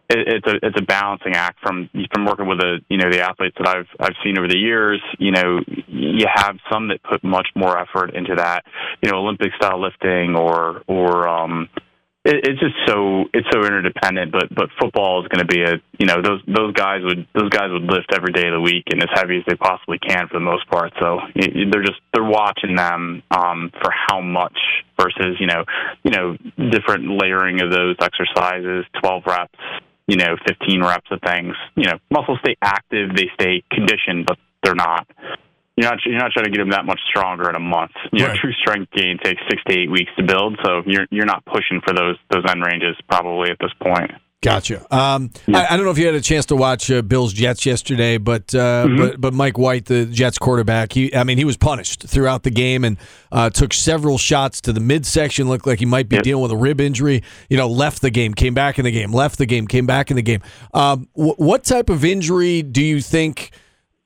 it's 0.08 0.46
a 0.48 0.56
it's 0.62 0.80
a 0.80 0.84
balancing 0.84 1.34
act 1.34 1.60
from 1.62 1.90
from 2.14 2.26
working 2.26 2.48
with 2.48 2.60
the 2.60 2.80
you 2.90 2.98
know 2.98 3.10
the 3.10 3.22
athletes 3.22 3.56
that 3.58 3.68
I've 3.68 3.88
I've 4.00 4.16
seen 4.24 4.38
over 4.38 4.48
the 4.48 4.58
years. 4.58 5.02
You 5.18 5.32
know, 5.32 5.60
you 5.88 6.28
have 6.34 6.58
some 6.72 6.90
that 6.90 7.02
put 7.04 7.24
much 7.24 7.48
more 7.56 7.78
effort 7.78 8.14
into 8.14 8.36
that. 8.36 8.64
You 9.02 9.12
know, 9.12 9.18
Olympic 9.18 9.52
style 9.56 9.82
lifting 9.82 10.36
or 10.36 10.84
or 10.88 11.28
um, 11.28 11.70
it, 12.26 12.48
it's 12.48 12.60
just 12.60 12.76
so 12.88 13.26
it's 13.34 13.48
so 13.54 13.64
interdependent. 13.64 14.32
But 14.32 14.54
but 14.54 14.70
football 14.80 15.22
is 15.22 15.28
going 15.30 15.46
to 15.46 15.52
be 15.52 15.62
a 15.62 15.76
you 16.00 16.06
know 16.08 16.22
those 16.22 16.42
those 16.48 16.74
guys 16.74 17.02
would 17.04 17.28
those 17.34 17.50
guys 17.50 17.70
would 17.72 17.84
lift 17.84 18.12
every 18.14 18.34
day 18.34 18.48
of 18.48 18.54
the 18.54 18.62
week 18.62 18.86
and 18.92 19.02
as 19.02 19.10
heavy 19.14 19.38
as 19.38 19.44
they 19.48 19.56
possibly 19.56 20.00
can 20.00 20.28
for 20.28 20.34
the 20.34 20.46
most 20.46 20.68
part. 20.70 20.92
So 21.00 21.20
y- 21.36 21.70
they're 21.72 21.86
just 21.86 22.02
they're 22.14 22.24
watching 22.24 22.76
them 22.76 23.24
um, 23.32 23.72
for 23.82 23.92
how 23.92 24.22
much 24.22 24.58
versus 25.00 25.38
you 25.40 25.48
know 25.48 25.64
you 26.04 26.12
know 26.12 26.36
different 26.72 27.08
layering 27.22 27.62
of 27.62 27.72
those 27.72 27.96
exercises, 28.02 28.86
twelve 29.00 29.24
reps. 29.26 29.60
You 30.08 30.18
know, 30.18 30.36
15 30.48 30.84
reps 30.84 31.08
of 31.10 31.20
things. 31.26 31.56
You 31.76 31.86
know, 31.86 31.98
muscles 32.12 32.38
stay 32.44 32.56
active, 32.62 33.16
they 33.16 33.26
stay 33.34 33.64
conditioned, 33.72 34.28
but 34.28 34.38
they're 34.62 34.76
not. 34.76 35.08
You're 35.78 35.90
not 35.90 36.00
you're 36.06 36.18
not 36.18 36.32
trying 36.32 36.46
to 36.46 36.52
get 36.52 36.60
them 36.60 36.70
that 36.70 36.86
much 36.86 37.00
stronger 37.10 37.50
in 37.50 37.56
a 37.56 37.60
month. 37.60 37.92
You 38.14 38.26
know, 38.28 38.34
true 38.42 38.54
strength 38.54 38.92
gain 38.96 39.18
takes 39.24 39.42
six 39.50 39.62
to 39.68 39.78
eight 39.78 39.92
weeks 39.92 40.12
to 40.18 40.24
build, 40.24 40.58
so 40.64 40.84
you're 40.86 41.06
you're 41.12 41.26
not 41.26 41.44
pushing 41.46 41.82
for 41.86 41.94
those 41.94 42.16
those 42.32 42.44
end 42.50 42.64
ranges 42.66 42.96
probably 43.10 43.52
at 43.52 43.58
this 43.60 43.72
point. 43.82 44.12
Gotcha. 44.42 44.82
Um, 44.96 45.32
I, 45.52 45.66
I 45.72 45.76
don't 45.76 45.86
know 45.86 45.92
if 45.92 45.98
you 45.98 46.06
had 46.06 46.14
a 46.14 46.22
chance 46.22 46.46
to 46.48 46.56
watch 46.56 46.92
uh, 46.92 47.02
Bills 47.02 47.34
Jets 47.34 47.66
yesterday, 47.66 48.18
but 48.20 48.54
uh, 48.54 48.86
Mm-hmm. 48.86 48.98
but 48.98 49.20
but 49.22 49.34
Mike 49.34 49.58
White, 49.58 49.86
the 49.86 50.06
Jets 50.06 50.38
quarterback, 50.38 50.94
he 50.94 51.14
I 51.16 51.24
mean 51.24 51.38
he 51.38 51.44
was 51.46 51.58
punished 51.58 52.04
throughout 52.08 52.44
the 52.44 52.52
game 52.52 52.86
and 52.86 52.98
uh, 53.32 53.50
took 53.50 53.74
several 53.74 54.18
shots 54.20 54.62
to 54.62 54.72
the 54.72 54.80
midsection. 54.80 55.50
Looked 55.50 55.66
like 55.68 55.80
he 55.80 55.86
might 55.86 56.08
be 56.08 56.16
Yep. 56.18 56.24
dealing 56.24 56.44
with 56.44 56.52
a 56.52 56.58
rib 56.58 56.80
injury. 56.80 57.24
You 57.50 57.58
know, 57.58 57.68
left 57.68 58.02
the 58.02 58.12
game, 58.12 58.34
came 58.34 58.54
back 58.54 58.78
in 58.80 58.86
the 58.86 58.92
game, 58.92 59.12
left 59.12 59.40
the 59.40 59.46
game, 59.48 59.68
came 59.68 59.88
back 59.88 60.10
in 60.12 60.16
the 60.16 60.22
game. 60.22 60.42
Um, 60.74 61.10
wh- 61.14 61.38
what 61.40 61.64
type 61.66 61.90
of 61.90 62.06
injury 62.06 62.62
do 62.62 62.82
you 62.84 63.02
think? 63.02 63.52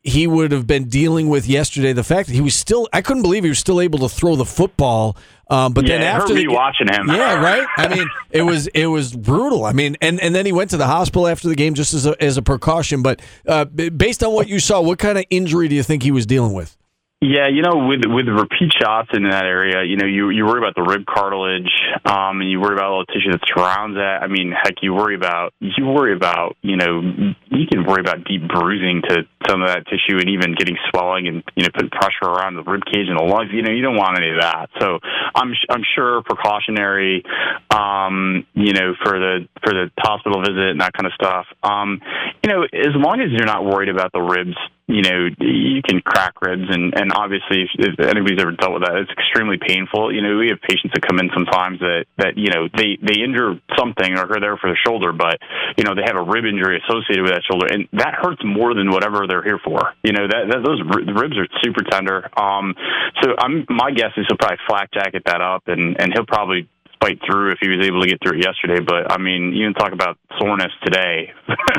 He 0.01 0.27
would 0.27 0.51
have 0.51 0.65
been 0.65 0.85
dealing 0.85 1.27
with 1.27 1.47
yesterday. 1.47 1.93
The 1.93 2.03
fact 2.03 2.29
that 2.29 2.33
he 2.33 2.41
was 2.41 2.55
still, 2.55 2.87
I 2.93 3.01
couldn't 3.01 3.23
believe 3.23 3.43
he 3.43 3.49
was 3.49 3.59
still 3.59 3.81
able 3.81 3.99
to 3.99 4.09
throw 4.09 4.35
the 4.35 4.45
football. 4.45 5.17
Um, 5.49 5.73
but 5.73 5.85
yeah, 5.85 5.97
then 5.97 6.03
after 6.03 6.33
the, 6.33 6.47
watching 6.47 6.87
him. 6.87 7.07
yeah, 7.07 7.33
right. 7.43 7.67
I 7.75 7.87
mean, 7.93 8.07
it 8.31 8.43
was 8.43 8.67
it 8.67 8.85
was 8.85 9.13
brutal. 9.15 9.65
I 9.65 9.73
mean, 9.73 9.97
and, 9.99 10.19
and 10.21 10.33
then 10.33 10.45
he 10.45 10.51
went 10.51 10.69
to 10.71 10.77
the 10.77 10.85
hospital 10.85 11.27
after 11.27 11.49
the 11.49 11.55
game 11.55 11.73
just 11.73 11.93
as 11.93 12.05
a, 12.05 12.21
as 12.21 12.37
a 12.37 12.41
precaution. 12.41 13.01
But 13.01 13.21
uh, 13.47 13.65
based 13.65 14.23
on 14.23 14.33
what 14.33 14.47
you 14.47 14.59
saw, 14.59 14.79
what 14.81 14.99
kind 14.99 15.17
of 15.17 15.25
injury 15.29 15.67
do 15.67 15.75
you 15.75 15.83
think 15.83 16.03
he 16.03 16.11
was 16.11 16.25
dealing 16.25 16.53
with? 16.53 16.77
Yeah, 17.21 17.49
you 17.51 17.63
know, 17.63 17.83
with 17.85 18.07
with 18.07 18.31
repeat 18.31 18.71
shots 18.79 19.09
in 19.11 19.27
that 19.27 19.43
area, 19.43 19.83
you 19.83 19.97
know, 19.97 20.07
you 20.07 20.29
you 20.29 20.45
worry 20.45 20.63
about 20.63 20.71
the 20.79 20.87
rib 20.87 21.03
cartilage, 21.03 21.67
um, 22.05 22.39
and 22.39 22.49
you 22.49 22.61
worry 22.61 22.75
about 22.79 22.95
all 22.95 23.03
the 23.03 23.11
tissue 23.11 23.35
that 23.35 23.43
surrounds 23.43 23.99
that. 23.99 24.23
I 24.23 24.27
mean, 24.27 24.55
heck, 24.55 24.79
you 24.81 24.93
worry 24.93 25.15
about 25.15 25.51
you 25.59 25.83
worry 25.85 26.15
about 26.15 26.55
you 26.61 26.77
know 26.77 27.03
you 27.51 27.67
can 27.67 27.83
worry 27.83 27.99
about 27.99 28.23
deep 28.23 28.47
bruising 28.47 29.03
to 29.09 29.27
some 29.49 29.61
of 29.61 29.67
that 29.67 29.83
tissue 29.91 30.15
and 30.15 30.29
even 30.29 30.55
getting 30.55 30.77
swelling 30.87 31.27
and 31.27 31.43
you 31.59 31.63
know 31.63 31.69
putting 31.75 31.91
pressure 31.91 32.23
around 32.23 32.55
the 32.55 32.63
rib 32.63 32.87
cage 32.87 33.11
and 33.11 33.19
the 33.19 33.27
lungs. 33.27 33.51
You 33.51 33.63
know, 33.63 33.71
you 33.75 33.83
don't 33.83 33.99
want 33.99 34.15
any 34.15 34.31
of 34.31 34.39
that. 34.39 34.71
So 34.79 35.03
I'm 35.35 35.51
I'm 35.67 35.83
sure 35.83 36.23
precautionary, 36.23 37.27
um, 37.67 38.47
you 38.55 38.71
know, 38.71 38.95
for 39.03 39.19
the 39.19 39.43
for 39.59 39.75
the 39.75 39.91
hospital 39.99 40.39
visit 40.39 40.71
and 40.71 40.79
that 40.79 40.95
kind 40.95 41.05
of 41.05 41.11
stuff. 41.19 41.47
Um, 41.67 41.99
you 42.39 42.47
know, 42.47 42.63
as 42.63 42.95
long 42.95 43.19
as 43.19 43.27
you're 43.35 43.43
not 43.43 43.67
worried 43.67 43.89
about 43.89 44.13
the 44.15 44.23
ribs 44.23 44.55
you 44.89 45.03
know, 45.05 45.29
you 45.37 45.85
can 45.85 46.01
crack 46.01 46.41
ribs, 46.41 46.65
and 46.65 46.97
and 46.97 47.13
obviously, 47.13 47.69
if, 47.77 47.93
if 47.93 48.05
anybody's 48.09 48.41
ever 48.41 48.57
dealt 48.57 48.73
with 48.73 48.81
that, 48.81 48.97
it's 48.97 49.13
extremely 49.13 49.61
painful. 49.61 50.09
You 50.09 50.25
know, 50.25 50.41
we 50.41 50.49
have 50.49 50.57
patients 50.65 50.97
that 50.97 51.05
come 51.05 51.21
in 51.21 51.29
sometimes 51.29 51.77
that 51.79 52.09
that 52.17 52.33
you 52.41 52.49
know 52.49 52.65
they 52.73 52.97
they 52.97 53.21
injure 53.21 53.61
something 53.77 54.17
or 54.17 54.25
are 54.25 54.41
there 54.41 54.57
for 54.57 54.73
the 54.73 54.77
shoulder, 54.81 55.13
but 55.13 55.37
you 55.77 55.85
know 55.85 55.93
they 55.93 56.01
have 56.09 56.17
a 56.17 56.25
rib 56.25 56.41
injury 56.43 56.81
associated 56.81 57.21
with 57.21 57.37
that 57.37 57.45
shoulder, 57.45 57.69
and 57.69 57.85
that 57.93 58.17
hurts 58.17 58.41
more 58.41 58.73
than 58.73 58.89
whatever 58.89 59.29
they're 59.29 59.45
here 59.45 59.61
for. 59.61 59.93
You 60.01 60.17
know, 60.17 60.25
that, 60.25 60.49
that 60.49 60.65
those 60.65 60.81
ribs 60.81 61.37
are 61.37 61.45
super 61.61 61.85
tender. 61.85 62.25
Um, 62.33 62.73
so 63.21 63.37
I'm 63.37 63.69
my 63.69 63.93
guess 63.93 64.17
is 64.17 64.25
he'll 64.25 64.41
probably 64.41 64.57
flak 64.65 64.89
jacket 64.89 65.21
that 65.29 65.41
up, 65.41 65.69
and 65.69 66.01
and 66.01 66.09
he'll 66.17 66.25
probably 66.25 66.65
fight 67.01 67.19
through 67.25 67.51
if 67.51 67.57
he 67.61 67.69
was 67.69 67.85
able 67.85 68.01
to 68.01 68.07
get 68.07 68.19
through 68.21 68.39
it 68.39 68.43
yesterday. 68.45 68.83
But 68.83 69.11
I 69.11 69.17
mean, 69.17 69.53
you 69.53 69.65
can 69.67 69.73
talk 69.73 69.93
about 69.93 70.17
soreness 70.39 70.71
today. 70.83 71.31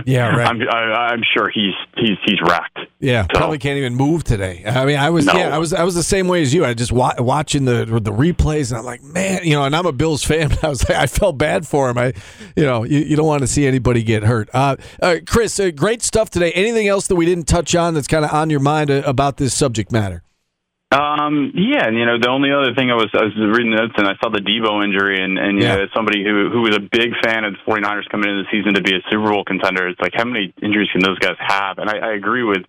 Yeah, 0.06 0.28
right. 0.36 0.46
I'm, 0.48 0.60
I, 0.62 1.12
I'm 1.12 1.22
sure 1.34 1.50
he's 1.52 1.74
he's 1.96 2.16
he's 2.24 2.40
racked. 2.42 2.78
Yeah, 3.00 3.22
So- 3.22 3.38
probably 3.38 3.58
can't 3.58 3.78
even 3.78 3.94
move 3.94 4.24
today. 4.24 4.62
I 4.66 4.84
mean, 4.84 4.98
I 4.98 5.10
was 5.10 5.26
No. 5.26 5.32
yeah, 5.34 5.54
I 5.54 5.58
was 5.58 5.72
I 5.72 5.84
was 5.84 5.94
the 5.94 6.02
same 6.02 6.28
way 6.28 6.42
as 6.42 6.52
you. 6.54 6.64
I 6.64 6.74
just 6.74 6.92
wa- 6.92 7.14
watching 7.18 7.64
the 7.64 7.84
the 7.84 8.12
replays, 8.12 8.70
and 8.70 8.78
I'm 8.78 8.84
like, 8.84 9.02
man, 9.02 9.40
you 9.44 9.52
know, 9.54 9.64
and 9.64 9.74
I'm 9.76 9.86
a 9.86 9.92
Bills 9.92 10.22
fan. 10.24 10.48
But 10.48 10.64
I 10.64 10.68
was 10.68 10.88
like, 10.88 10.98
I 10.98 11.06
felt 11.06 11.38
bad 11.38 11.66
for 11.66 11.88
him. 11.90 11.98
I, 11.98 12.12
you 12.56 12.64
know, 12.64 12.84
you, 12.84 12.98
you 13.00 13.16
don't 13.16 13.26
want 13.26 13.40
to 13.42 13.46
see 13.46 13.66
anybody 13.66 14.02
get 14.02 14.22
hurt. 14.22 14.48
Uh, 14.54 14.76
uh, 15.02 15.16
Chris, 15.26 15.58
uh, 15.60 15.70
great 15.70 16.02
stuff 16.02 16.30
today. 16.30 16.52
Anything 16.52 16.88
else 16.88 17.06
that 17.08 17.14
we 17.16 17.24
didn't 17.26 17.44
touch 17.44 17.74
on 17.74 17.94
that's 17.94 18.06
kind 18.08 18.24
of 18.24 18.32
on 18.32 18.50
your 18.50 18.60
mind 18.60 18.90
uh, 18.90 19.02
about 19.06 19.36
this 19.38 19.54
subject 19.54 19.92
matter? 19.92 20.22
Um, 20.90 21.52
yeah, 21.54 21.86
and 21.86 21.96
you 21.96 22.04
know, 22.04 22.18
the 22.18 22.28
only 22.28 22.50
other 22.50 22.74
thing 22.74 22.90
I 22.90 22.94
was 22.98 23.06
I 23.14 23.22
was 23.22 23.34
reading 23.38 23.70
notes 23.70 23.94
and 23.96 24.08
I 24.08 24.18
saw 24.18 24.28
the 24.28 24.42
Debo 24.42 24.82
injury 24.82 25.22
and 25.22 25.38
and 25.38 25.58
you 25.58 25.64
Yeah. 25.64 25.76
know, 25.76 25.82
as 25.84 25.90
somebody 25.94 26.24
who 26.24 26.50
who 26.50 26.62
was 26.62 26.74
a 26.74 26.80
big 26.80 27.14
fan 27.22 27.44
of 27.44 27.54
the 27.54 27.62
49ers 27.62 28.08
coming 28.10 28.28
into 28.28 28.42
the 28.42 28.50
season 28.50 28.74
to 28.74 28.82
be 28.82 28.96
a 28.96 29.02
Super 29.08 29.30
Bowl 29.30 29.44
contender, 29.44 29.86
it's 29.86 30.00
like 30.00 30.14
how 30.14 30.24
many 30.24 30.52
injuries 30.60 30.90
can 30.90 31.00
those 31.00 31.18
guys 31.20 31.36
have? 31.38 31.78
And 31.78 31.88
I, 31.88 31.98
I 31.98 32.12
agree 32.14 32.42
with 32.42 32.66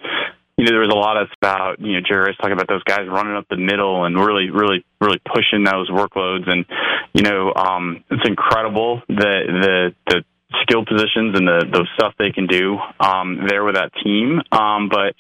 you 0.58 0.66
know, 0.66 0.72
there 0.72 0.82
was 0.82 0.94
a 0.94 0.98
lot 0.98 1.18
of 1.18 1.28
about, 1.42 1.80
you 1.80 1.94
know, 1.94 2.02
Jerry 2.08 2.36
talking 2.36 2.52
about 2.54 2.68
those 2.68 2.84
guys 2.84 3.08
running 3.10 3.36
up 3.36 3.48
the 3.50 3.58
middle 3.58 4.06
and 4.06 4.16
really, 4.16 4.52
really, 4.52 4.86
really 5.00 5.20
pushing 5.26 5.64
those 5.64 5.90
workloads. 5.90 6.48
And, 6.48 6.66
you 7.14 7.24
know, 7.24 7.52
um, 7.56 8.04
it's 8.12 8.28
incredible 8.28 9.02
that 9.08 9.42
the, 9.48 9.96
the, 10.06 10.14
the 10.14 10.24
skill 10.62 10.86
positions 10.86 11.38
and 11.38 11.48
the, 11.48 11.66
the 11.72 11.88
stuff 11.96 12.14
they 12.18 12.32
can 12.32 12.48
do, 12.48 12.78
um, 13.00 13.46
there 13.48 13.64
with 13.64 13.76
that 13.76 13.92
team. 14.04 14.42
Um, 14.52 14.90
but, 14.90 15.16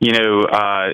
you 0.00 0.12
know, 0.12 0.42
uh, 0.42 0.88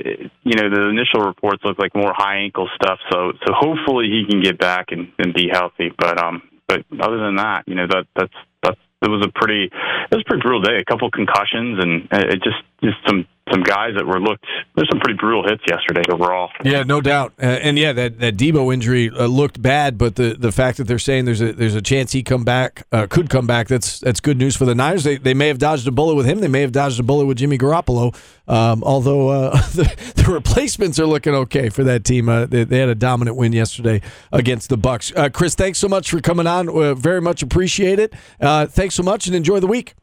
you 0.44 0.54
know, 0.54 0.68
the 0.68 0.88
initial 0.88 1.20
reports 1.20 1.62
look 1.64 1.78
like 1.78 1.94
more 1.94 2.12
high 2.14 2.38
ankle 2.38 2.68
stuff. 2.74 2.98
So, 3.10 3.32
so 3.46 3.52
hopefully 3.52 4.06
he 4.10 4.26
can 4.28 4.42
get 4.42 4.58
back 4.58 4.86
and, 4.90 5.12
and 5.18 5.32
be 5.32 5.48
healthy. 5.50 5.92
But, 5.96 6.22
um, 6.22 6.42
but 6.66 6.84
other 7.00 7.18
than 7.18 7.36
that, 7.36 7.64
you 7.66 7.74
know, 7.74 7.86
that, 7.86 8.06
that's, 8.14 8.34
that's, 8.62 8.80
it 9.00 9.08
was 9.08 9.24
a 9.24 9.32
pretty, 9.32 9.64
it 9.64 10.14
was 10.14 10.24
a 10.26 10.28
pretty 10.28 10.42
brutal 10.42 10.60
day. 10.62 10.76
A 10.76 10.84
couple 10.84 11.10
concussions 11.10 11.78
and 11.82 12.08
it 12.12 12.42
just, 12.42 12.62
just 12.82 12.96
some, 13.06 13.26
some 13.50 13.62
guys 13.62 13.94
that 13.96 14.06
were 14.06 14.20
looked. 14.20 14.44
There's 14.76 14.88
some 14.90 15.00
pretty 15.00 15.18
brutal 15.18 15.42
hits 15.42 15.62
yesterday 15.68 16.02
overall. 16.12 16.50
Yeah, 16.64 16.82
no 16.84 17.00
doubt. 17.00 17.32
Uh, 17.40 17.46
and 17.46 17.78
yeah, 17.78 17.92
that, 17.92 18.20
that 18.20 18.36
Debo 18.36 18.72
injury 18.72 19.10
uh, 19.10 19.26
looked 19.26 19.60
bad, 19.60 19.98
but 19.98 20.16
the, 20.16 20.36
the 20.38 20.52
fact 20.52 20.78
that 20.78 20.84
they're 20.84 20.98
saying 20.98 21.24
there's 21.24 21.40
a 21.40 21.52
there's 21.52 21.74
a 21.74 21.82
chance 21.82 22.12
he 22.12 22.22
come 22.22 22.44
back 22.44 22.86
uh, 22.92 23.06
could 23.08 23.30
come 23.30 23.46
back. 23.46 23.68
That's 23.68 23.98
that's 24.00 24.20
good 24.20 24.38
news 24.38 24.54
for 24.56 24.64
the 24.64 24.74
Niners. 24.74 25.04
They, 25.04 25.16
they 25.16 25.34
may 25.34 25.48
have 25.48 25.58
dodged 25.58 25.86
a 25.88 25.90
bullet 25.90 26.14
with 26.14 26.26
him. 26.26 26.40
They 26.40 26.48
may 26.48 26.60
have 26.60 26.72
dodged 26.72 27.00
a 27.00 27.02
bullet 27.02 27.26
with 27.26 27.38
Jimmy 27.38 27.58
Garoppolo. 27.58 28.16
Um, 28.46 28.82
although 28.84 29.28
uh, 29.28 29.50
the, 29.72 30.12
the 30.16 30.30
replacements 30.32 30.98
are 30.98 31.06
looking 31.06 31.34
okay 31.34 31.68
for 31.68 31.84
that 31.84 32.04
team. 32.04 32.28
Uh, 32.28 32.46
they, 32.46 32.64
they 32.64 32.78
had 32.78 32.88
a 32.88 32.94
dominant 32.94 33.36
win 33.36 33.52
yesterday 33.52 34.00
against 34.32 34.68
the 34.68 34.78
Bucs. 34.78 35.16
Uh, 35.16 35.28
Chris, 35.28 35.54
thanks 35.54 35.78
so 35.78 35.88
much 35.88 36.10
for 36.10 36.20
coming 36.20 36.46
on. 36.46 36.96
Very 36.96 37.20
much 37.20 37.42
appreciate 37.42 37.98
it. 37.98 38.14
Thanks 38.40 38.94
so 38.94 39.02
much, 39.02 39.26
and 39.26 39.34
enjoy 39.34 39.60
the 39.60 39.66
week. 39.66 39.94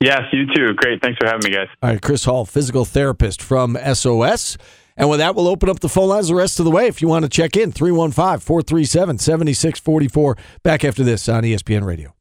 Yes, 0.00 0.22
you 0.32 0.46
too. 0.54 0.72
Great. 0.74 1.02
Thanks 1.02 1.18
for 1.20 1.26
having 1.26 1.50
me, 1.50 1.54
guys. 1.54 1.68
All 1.82 1.90
right, 1.90 2.00
Chris 2.00 2.24
Hall, 2.24 2.46
physical 2.46 2.84
therapist 2.84 3.42
from 3.42 3.76
SOS. 3.76 4.56
And 4.96 5.08
with 5.08 5.18
that, 5.20 5.34
we'll 5.34 5.48
open 5.48 5.68
up 5.68 5.80
the 5.80 5.88
phone 5.88 6.08
lines 6.08 6.28
the 6.28 6.34
rest 6.34 6.58
of 6.58 6.64
the 6.64 6.70
way. 6.70 6.86
If 6.86 7.00
you 7.00 7.08
want 7.08 7.24
to 7.24 7.28
check 7.28 7.56
in, 7.56 7.70
315 7.72 8.40
437 8.40 9.18
7644. 9.18 10.36
Back 10.62 10.84
after 10.84 11.04
this 11.04 11.28
on 11.28 11.42
ESPN 11.42 11.84
Radio. 11.84 12.14